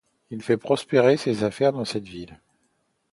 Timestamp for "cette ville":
1.85-2.39